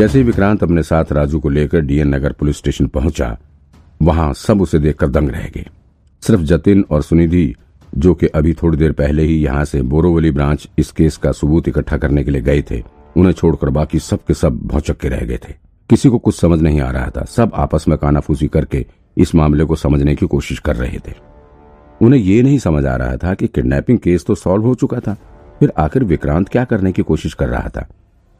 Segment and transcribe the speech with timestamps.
[0.00, 3.38] जैसे ही विक्रांत अपने साथ राजू को लेकर डीएन नगर पुलिस स्टेशन पहुँचा,
[4.02, 5.66] वहाँ सब उसे देखकर दंग रह गए।
[6.20, 7.54] सिर्फ़ जतिन और सुनिधि,
[7.98, 11.68] जो कि अभी थोड़ी देर पहले ही यहाँ से बोरोवली ब्रांच इस केस का सबूत
[11.68, 12.82] इकट्ठा करने के लिए गए थे,
[13.16, 15.54] उन्हें छोड़कर बाकी सब के सब भौचक के रह गए थे।
[15.90, 18.86] किसी को कुछ समझ नहीं आ रहा था। सब आपस में कानाफूसी करके
[19.16, 21.14] इस मामले को समझने की कोशिश कर रहे थे।
[22.02, 25.16] उन्हें ये नहीं समझ आ रहा था कि किडनैपिंग केस तो सॉल्व हो चुका था।
[25.60, 27.88] फिर आखिर विक्रांत क्या करने की कोशिश कर रहा था?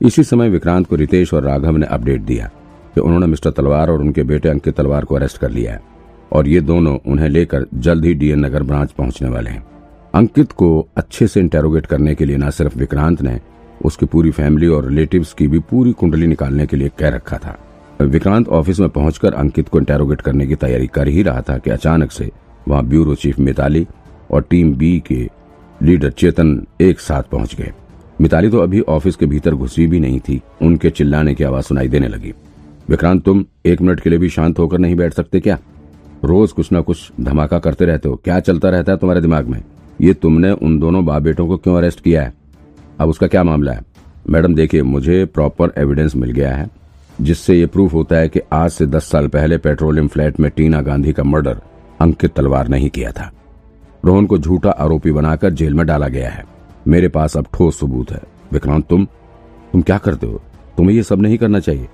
[0.01, 2.47] इसी समय विक्रांत को रितेश और राघव ने अपडेट दिया
[2.95, 5.83] कि उन्होंने मिस्टर तलवार और उनके बेटे अंकित तलवार को अरेस्ट कर लिया है
[6.33, 9.65] और ये दोनों उन्हें लेकर जल्द ही डीएन नगर ब्रांच पहुँचने वाले हैं।
[10.15, 13.41] अंकित को अच्छे से इंटेरोगेट करने के लिए न सिर्फ़ विक्रांत ने,
[13.85, 17.57] उसकी पूरी फैमिली और रिलेटिव्स की भी पूरी कुंडली निकालने के लिए कह रखा था।
[18.03, 21.71] विक्रांत ऑफ़िस में पहुंचकर अंकित को इंटेरोगेट करने की तैयारी कर ही रहा था कि
[21.71, 22.31] अचानक से
[22.69, 23.87] वहाँ ब्यूरो चीफ मिताली
[24.31, 25.29] और टीम बी के
[25.83, 27.73] लीडर चेतन एक साथ पहुँच गए।
[28.21, 31.89] मिताली तो अभी ऑफ़िस के भीतर घुसी भी नहीं थी। उनके चिल्लाने की आवाज़ सुनाई
[31.89, 32.35] देने लगी।
[32.89, 35.59] विक्रांत, तुम एक मिनट के लिए भी शांत होकर नहीं बैठ सकते क्या?
[36.25, 39.65] रोज कुछ ना कुछ धमाका करते रहते हो। क्या चलता रहता है तुम्हारे दिमाग में?
[40.01, 42.35] ये तुमने उन दोनों बाप बेटों को क्यों अरेस्ट किया है?
[42.99, 43.83] अब उसका क्या मामला है?
[44.29, 46.71] मैडम, देखिए, मुझे प्रॉपर एविडेंस मिल गया है,
[47.21, 50.81] जिससे ये प्रूफ होता है कि आज से दस साल पहले पेट्रोलियम फ्लैट में टीना
[50.81, 51.61] गांधी का मर्डर
[52.01, 53.33] अंकित तलवार नहीं किया था।
[54.05, 58.13] रोहन को झूठा आरोपी बनाकर जेल में डाला गया है। मेरे पास अब ठोस सबूत
[58.13, 58.21] है।
[58.53, 59.07] विक्रांत, तुम
[59.73, 60.43] तुम क्या करते हो?
[60.77, 61.89] तुम्हें ये सब नहीं करना चाहिए।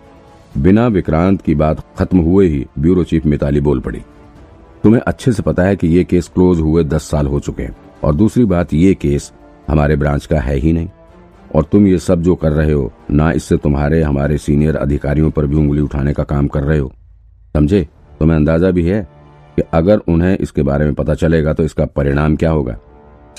[0.59, 4.03] बिना विक्रांत की बात खत्म हुए ही ब्यूरो चीफ मिताली बोल पड़ी।
[4.83, 7.77] तुम्हें अच्छे से पता है कि ये केस क्लोज हुए दस साल हो चुके हैं।
[8.05, 9.33] और दूसरी बात, ये केस
[9.69, 10.89] हमारे ब्रांच का है ही नहीं।
[11.55, 15.47] और तुम ये सब जो कर रहे हो, ना इससे तुम्हारे, हमारे सीनियर अधिकारियों पर
[15.47, 16.93] भी उंगली उठाने का काम कर रहे हो।
[17.55, 17.89] समझे?
[18.19, 19.09] तुम्हें अंदाज़ा भी है
[19.57, 22.77] कि अगर उन्हें इसके बारे में पता चलेगा तो इसका परिणाम क्या होगा?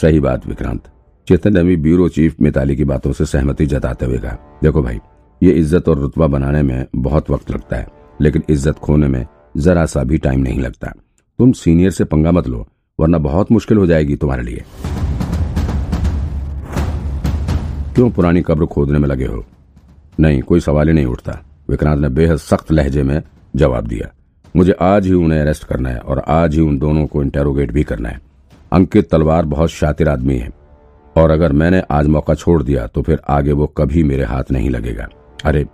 [0.01, 0.81] सही बात, विक्रांत।
[1.27, 4.99] चेतन ने भी ब्यूरो चीफ मिताली की बातों से सहमति जताते हुए कहा, देखो भाई,
[5.41, 7.87] ये इज़्ज़त और रुतबा बनाने में बहुत वक्त लगता है,
[8.21, 9.25] लेकिन इज़्ज़त खोने में
[9.57, 10.91] जरा सा भी टाइम नहीं लगता।
[11.39, 12.65] तुम सीनियर से पंगा मत लो,
[12.99, 14.63] वरना बहुत मुश्किल हो जाएगी तुम्हारे लिए।
[17.95, 19.43] क्यों पुरानी कब्र खोदने में लगे हो?
[20.19, 23.21] नहीं, कोई सवाल ही नहीं उठता। विक्रांत ने बेहद सख्त लहजे में
[23.55, 24.11] जवाब दिया,
[24.55, 27.83] मुझे आज ही उन्हें अरेस्ट करना है और आज ही उन दोनों को इंटेरोगेट भी
[27.83, 28.21] करना है।
[28.71, 30.49] अंकित तलवार बहुत शातिर आदमी है।
[31.17, 34.69] और अगर मैंने आज मौका छोड़ दिया तो फिर आगे वो कभी मेरे हाथ नहीं
[34.69, 35.07] लगेगा।
[35.45, 35.65] अरे,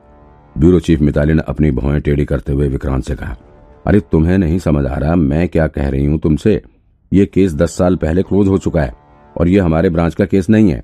[0.55, 3.35] ब्यूरो चीफ मिताली ने अपनी भौएँ टेढ़ी करते हुए विक्रांत से कहा,
[3.87, 6.61] अरे, तुम्हें नहीं समझ आ रहा, मैं क्या कह रही हूँ तुमसे?
[7.11, 8.93] ये केस दस साल पहले क्लोज हो चुका है,
[9.35, 10.83] और ये हमारे ब्रांच का केस नहीं है।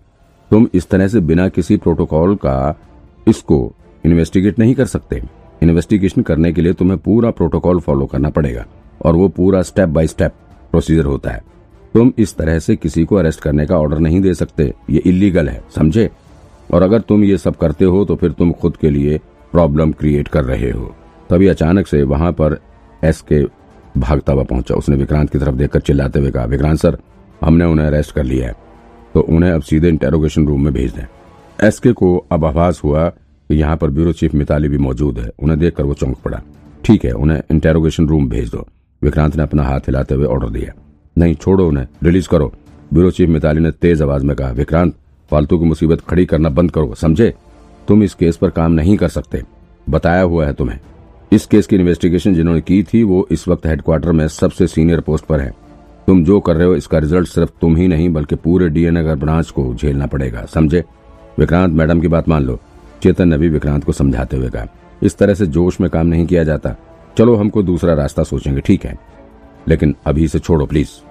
[0.52, 2.80] तुम इस तरह से बिना किसी प्रोटोकॉल का
[3.28, 5.22] इसको इन्वेस्टिगेट नहीं कर सकते।
[5.64, 8.66] इन्वेस्टिगेशन करने के लिए तुम्हें पूरा प्रोटोकॉल फॉलो करना पड़ेगा,
[9.06, 10.34] और वो पूरा स्टेप बाय स्टेप
[10.72, 11.42] प्रोसीजर होता है।
[11.94, 15.50] तुम इस तरह से किसी को अरेस्ट करने का ऑर्डर नहीं दे सकते। ये इलीगल
[15.50, 16.10] है, समझे?
[16.74, 19.20] और अगर तुम ये सब करते हो तो फिर तुम खुद के लिए
[19.54, 20.94] प्रॉब्लम क्रिएट कर रहे हो।
[21.30, 22.58] तभी अचानक से वहाँ पर
[23.04, 23.44] एस के
[23.98, 26.98] भागता हुआ पहुँचा। उसने विक्रांत की तरफ़ देखकर चिल्लाते हुए कहा, विक्रांत सर,
[27.42, 28.56] हमने उन्हें अरेस्ट कर लिया है।
[29.14, 31.06] तो उन्हें अब सीधे इंटेरोगेशन रूम में भेज दें।
[31.60, 35.30] एस के को अब आभास हुआ कि यहाँ पर ब्यूरो चीफ मिताली भी मौजूद है।
[35.40, 36.42] उन्हें देखकर वो चौंक पड़ा।
[36.86, 38.66] ठीक है, उन्हें इंटेरोगेशन रूम भेज दो।
[39.02, 40.74] विक्रांत ने अपना हाथ हिलाते हुए ऑर्डर दिया।
[41.20, 42.54] नहीं, छोड़ो उन्हें। रिलीज़ करो।
[42.94, 44.94] ब्यूरो चीफ मिताली ने तेज आवाज़ में कहा, विक्रांत,
[45.32, 47.34] फालतू की मुसीबत खड़ी करना बंद करो, समझे?
[47.88, 49.44] तुम इस केस पर काम नहीं कर सकते।
[49.90, 50.80] बताया हुआ है तुम्हें।
[51.32, 55.26] इस केस की इन्वेस्टिगेशन जिन्होंने की थी, वो इस वक्त हेडक्वार्टर में सबसे सीनियर पोस्ट
[55.26, 55.54] पर है।
[56.08, 59.50] तुम जो कर रहे हो, इसका रिज़ल्ट सिर्फ़ तुम ही नहीं, बल्कि पूरे डीएनए ब्रांच
[59.50, 60.84] को झेलना पड़ेगा, समझे?
[61.40, 62.60] विक्रांत, मैडम की बात मान लो।
[63.04, 64.66] चेतन ने भी विक्रांत को समझाते हुए कहा,
[65.04, 66.76] इस तरह से जोश में काम नहीं किया जाता।
[67.18, 69.00] चलो, हमको दूसरा रास्ता सोचेंगे, ठीक है?
[69.68, 71.09] लेकिन अभी से छोड़ो प्लीज़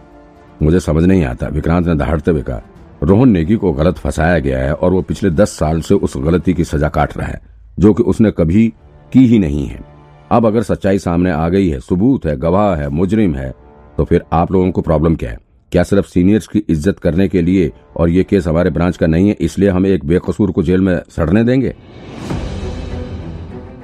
[0.61, 2.63] मुझे समझ नहीं आता। विक्रांत ने दहाड़ते हुए कहा,
[3.03, 6.55] रोहन नेगी को गलत फंसाया गया है और वो पिछले दस साल से उस गलती
[6.55, 7.41] की सजा काट रहा है,
[7.79, 8.67] जो कि उसने कभी
[9.13, 9.85] की ही नहीं है।
[10.31, 13.53] अब अगर सच्चाई सामने आ गई है, सबूत है, गवाह है, मुजरिम है
[13.99, 15.39] तो फिर आप लोगों को प्रॉब्लम क्या है?
[15.73, 19.29] क्या सिर्फ़ सीनियर्स की इज़्ज़त करने के लिए और ये केस हमारे ब्रांच का नहीं
[19.29, 21.75] है, इसलिए हम एक बेकसूर को जेल में सड़ने देंगे?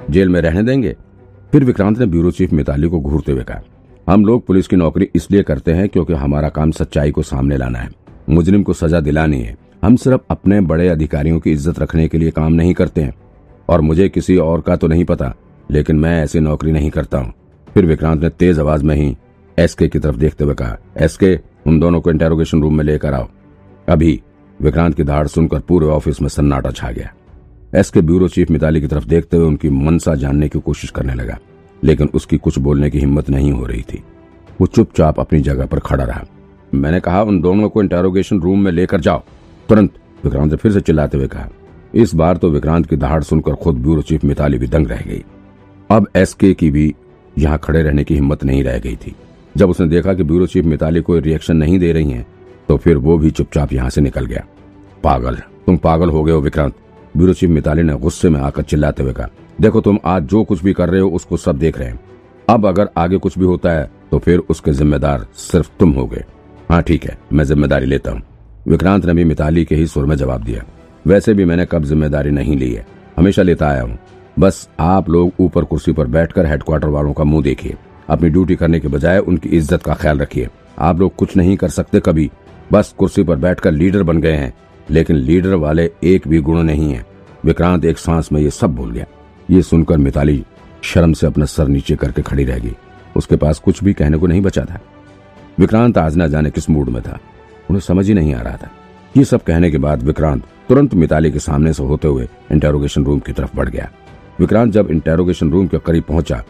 [0.09, 0.95] जेल में रहने देंगे?
[1.53, 3.61] फिर विक्रांत ने ब्यूरो चीफ मिताली को घूरते हुए कहा
[4.07, 7.79] हम लोग पुलिस की नौकरी इसलिए करते हैं क्योंकि हमारा काम सच्चाई को सामने लाना
[7.79, 7.89] है।
[8.29, 12.31] मुजरिम को सजा दिलानी है। हम सिर्फ़ अपने बड़े अधिकारियों की इज़्ज़त रखने के लिए
[12.31, 13.13] काम नहीं करते हैं।
[13.69, 15.33] और मुझे किसी और का तो नहीं पता,
[15.69, 17.33] लेकिन मैं ऐसी नौकरी नहीं करता हूँ।
[17.67, 19.15] फिर विक्रांत ने तेज आवाज़ में ही
[19.57, 21.35] एसके की तरफ़ देखते हुए कहा एसके
[21.67, 23.27] उन दोनों को इंटेरोगेशन रूम में लेकर आओ।
[23.87, 24.19] अभी
[24.59, 27.13] विक्रांत की धाड़ सुनकर पूरे ऑफ़िस में सन्नाटा छा गया।
[27.73, 31.37] एसके ब्यूरो चीफ मिताली की तरफ़ देखते हुए उनकी मनसा जानने की कोशिश करने लगा।
[31.83, 34.03] लेकिन उसकी कुछ बोलने की हिम्मत नहीं हो रही थी।
[34.61, 36.23] वो चुपचाप अपनी जगह पर खड़ा रहा।
[36.73, 39.23] मैंने कहा, उन दोनों को इंटेरोगेशन रूम में लेकर जाओ।
[39.69, 39.93] तुरंत
[40.23, 41.49] विक्रांत ने फिर से चिल्लाते हुए कहा।
[41.93, 45.23] इस बार तो विक्रांत की दहाड़ सुनकर खुद ब्यूरो चीफ मिताली भी दंग रह गई।
[45.89, 46.93] अब एसके की भी
[47.35, 49.15] यहाँ खड़े रहने की हिम्मत नहीं रह गई थी।
[49.55, 52.25] जब उसने देखा कि ब्यूरो चीफ मिताली कोई रिएक्शन नहीं दे रही है
[52.69, 54.45] तो फिर वो भी चुपचाप यहाँ से निकल गया।
[55.03, 55.35] पागल,
[55.65, 56.73] तुम पागल हो गए हो विक्रांत,
[57.17, 60.63] ब्यूरो चीफ मिताली ने गुस्से में आकर चिल्लाते हुए कहा। देखो तुम आज जो कुछ
[60.63, 61.99] भी कर रहे हो, उसको सब देख रहे हैं।
[62.47, 66.23] अब अगर आगे कुछ भी होता है तो फिर उसके जिम्मेदार सिर्फ़ तुम हो गए
[66.69, 68.21] हाँ ठीक है, मैं ज़िम्मेदारी लेता हूँ।
[68.67, 70.63] विक्रांत ने भी मिताली के ही सुर में जवाब दिया।
[71.05, 72.85] वैसे भी मैंने कब ज़िम्मेदारी नहीं ली है।
[73.17, 73.97] हमेशा लेता आया हूँ।
[74.39, 77.75] बस आप लोग ऊपर कुर्सी पर बैठकर हेडक्वार्टर वालों का मुँह देखिए।
[78.09, 80.47] अपनी ड्यूटी करने के बजाय उनकी इज़्ज़त का ख्याल रखिए।
[80.79, 82.29] आप लोग कुछ नहीं कर सकते कभी।
[82.71, 84.53] बस कुर्सी पर बैठकर लीडर बन गए हैं।
[84.87, 87.05] लेकिन लीडर वाले एक भी गुण नहीं है।
[87.45, 89.05] विक्रांत एक सांस में ये सब भूल गया।
[89.49, 90.43] ये सुनकर मिताली
[90.83, 92.75] शर्म से अपना सर नीचे करके खड़ी रह गई।
[93.15, 94.79] उसके पास कुछ भी कहने को नहीं बचा था।
[95.59, 97.19] विक्रांत आज न जाने किस मूड में था।
[97.69, 98.69] उन्हें समझ ही नहीं आ रहा था।
[99.15, 103.19] ये सब कहने के बाद विक्रांत तुरंत मिताली के सामने से होते हुए इंटेरोगेशन रूम
[103.19, 103.89] की तरफ़ बढ़ गया।
[104.39, 106.43] विक्रांत जब इंटेरोगेशन रूम के करीब पहुँचा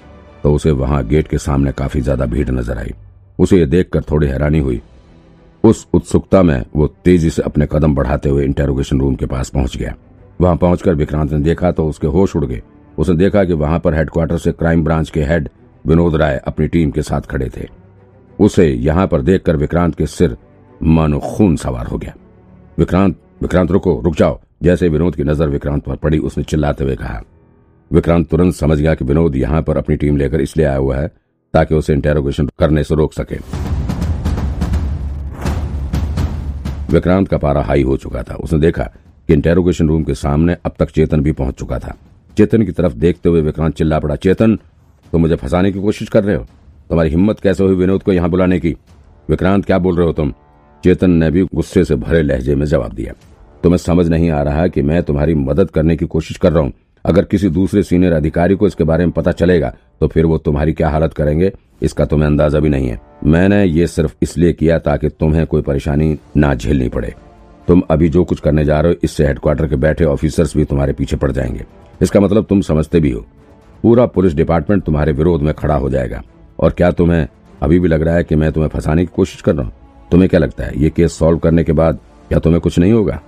[0.44, 2.94] तो उसे वहाँ गेट के सामने काफ़ी ज़्यादा भीड़ नज़र आई।
[3.39, 4.81] उसे ये देखकर थोड़ी हैरानी हुई।
[5.63, 9.77] उस उत्सुकता में वो तेज़ी से अपने कदम बढ़ाते हुए इंटेरोगेशन रूम के पास पहुँच
[9.77, 9.94] गया।
[10.42, 12.62] वहाँ पहुंचकर विक्रांत ने देखा तो उसके होश उड़ गए।
[12.97, 15.50] उसने देखा कि वहाँ पर हेडक्वार्टर से क्राइम ब्रांच के हेड
[15.86, 17.68] विनोद राय अपनी टीम के साथ खड़े थे।
[18.39, 20.36] उसे यहाँ पर देखकर विक्रांत के सिर
[20.81, 22.13] मानो खून सवार हो गया।
[22.77, 26.95] विक्रांत विक्रांत रुको, रुक जाओ। जैसे विनोद की नज़र विक्रांत पर पड़ी, उसने चिल्लाते हुए
[26.95, 27.21] कहा,
[27.92, 31.07] विक्रांत तुरंत समझ गया कि विनोद यहाँ पर अपनी टीम लेकर इसलिए आया हुआ है,
[31.53, 33.36] ताकि उसे इंटेरोगेशन करने से रोक सके।
[36.89, 38.83] विक्रांत का पारा हाई हो चुका था। उसने देखा
[39.30, 41.95] कि इंटेरोगेशन रूम के सामने अब तक चेतन भी पहुँच चुका था।
[42.37, 44.55] चेतन की तरफ़ देखते हुए विक्रांत चिल्ला पड़ा, चेतन,
[45.13, 46.45] तुम मुझे फंसाने की कोशिश कर रहे हो?
[46.89, 48.75] तुम्हारी हिम्मत कैसे हुई विनोद को यहाँ बुलाने की?
[49.29, 50.33] विक्रांत, क्या बोल रहे हो तुम?
[50.83, 53.13] चेतन ने भी गुस्से से भरे लहजे में जवाब दिया,
[53.63, 56.73] तुम्हें समझ नहीं आ रहा कि मैं तुम्हारी मदद करने की कोशिश कर रहा हूँ।
[57.05, 60.73] अगर किसी दूसरे सीनियर अधिकारी को इसके बारे में पता चलेगा तो फिर वो तुम्हारी
[60.73, 61.51] क्या हालत करेंगे?
[61.81, 66.17] इसका तुम्हें अंदाज़ा भी नहीं है। मैंने ये सिर्फ़ इसलिए किया ताकि तुम्हें कोई परेशानी
[66.37, 67.13] ना झेलनी पड़े।
[67.67, 70.93] तुम अभी जो कुछ करने जा रहे हो, इससे हेडक्वार्टर के बैठे ऑफिसर्स भी तुम्हारे
[70.93, 71.65] पीछे पड़ जाएँगे।
[72.01, 73.25] इसका मतलब तुम समझते भी हो।
[73.83, 76.21] पूरा पुलिस डिपार्टमेंट तुम्हारे विरोध में खड़ा हो जाएगा।
[76.59, 77.27] और क्या तुम्हें
[77.62, 79.74] अभी भी लग रहा है कि मैं तुम्हें फंसाने की कोशिश कर रहा हूँ?
[80.12, 82.00] तुम्हें क्या लगता है, ये केस सॉल्व करने के बाद
[82.30, 83.21] क्या तुम्हें कुछ नहीं होगा?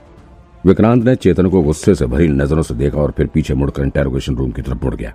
[0.65, 4.35] विक्रांत ने चेतन को गुस्से से भरी नज़रों से देखा और फिर पीछे मुड़कर इंटेरोगेशन
[4.35, 5.13] रूम की तरफ़ मुड़ गया।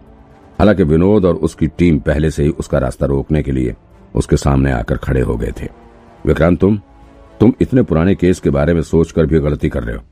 [0.58, 3.74] हालाँकि विनोद और उसकी टीम पहले से ही उसका रास्ता रोकने के लिए
[4.14, 5.68] उसके सामने आकर खड़े हो गए थे।
[6.26, 6.80] विक्रांत, तुम
[7.40, 10.02] तुम इतने पुराने केस के बारे में सोचकर भी गलती कर रहे हो।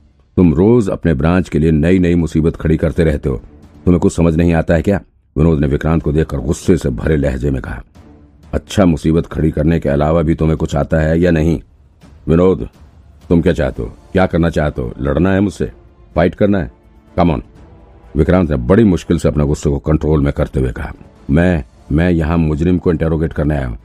[0.41, 3.35] तुम रोज अपने ब्रांच के लिए नई नई मुसीबत खड़ी करते रहते हो।
[3.85, 4.99] तुम्हें कुछ समझ नहीं आता है क्या?
[5.35, 7.81] विनोद ने विक्रांत को देखकर गुस्से से भरे लहजे में कहा
[8.53, 11.59] अच्छा मुसीबत खड़ी करने के अलावा भी तुम्हें कुछ आता है या नहीं?
[12.27, 12.67] विनोद,
[13.29, 13.93] तुम क्या चाहते हो?
[14.11, 14.93] क्या करना चाहते हो?
[14.99, 15.71] लड़ना है मुझसे?
[16.15, 16.71] फाइट करना है?
[17.17, 17.43] कम ऑन
[18.17, 20.91] विक्रांत ने बड़ी मुश्किल से अपने गुस्से को कंट्रोल में करते हुए कहा,
[21.29, 23.77] मैं मैं यहाँ मुजरिम को इंटेरोगेट करने आया हूँ।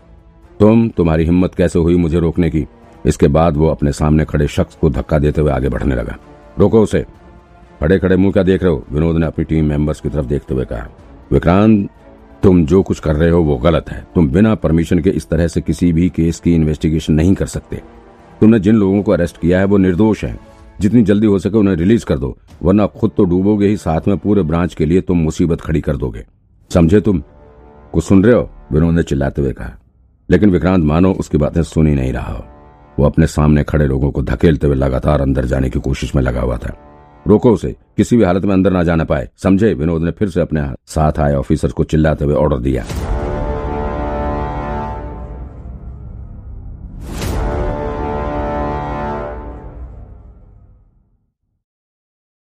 [0.61, 2.67] तुम, तुम्हारी हिम्मत कैसे हुई मुझे रोकने की?
[3.06, 6.17] इसके बाद वो अपने सामने खड़े शख्स को धक्का देते हुए आगे बढ़ने लगा।
[6.58, 7.06] रोको उसे।
[7.81, 8.85] खड़े खड़े मुँह क्या देख रहे हो?
[8.93, 10.88] विनोद ने अपनी टीम मेंबर्स की तरफ़ देखते हुए कहा।
[11.32, 11.91] विक्रांत,
[12.43, 15.47] तुम जो कुछ कर रहे हो वो गलत है। तुम बिना परमिशन के इस तरह
[15.47, 17.76] से किसी भी केस की इन्वेस्टिगेशन नहीं कर सकते।
[18.41, 20.41] तुमने जिन लोगों को अरेस्ट किया है वो निर्दोष हैं।
[20.81, 24.19] जितनी जल्दी हो सके उन्हें रिलीज़ कर दो, वरना खुद तो डूबोगे ही साथ में
[24.19, 26.27] पूरे ब्रांच के लिए तुम मुसीबत खड़ी कर दोगे।
[26.70, 27.22] समझे तुम?
[27.93, 28.51] कुछ सुन रहे हो?
[28.72, 29.70] विनोद ने चिल्लाते हुए कहा।
[30.31, 32.56] लेकिन विक्रांत मानो उसकी बातें सुन ही नहीं रहा हो।
[32.98, 36.41] वो अपने सामने खड़े लोगों को धकेलते हुए लगातार अंदर जाने की कोशिश में लगा
[36.41, 36.76] हुआ था।
[37.26, 40.41] रोको उसे, किसी भी हालत में अंदर ना जाना पाए। समझे, विनोद ने फिर से
[40.41, 42.84] अपने साथ आए, ऑफिसर को चिल्लाते हुए ऑर्डर दिया।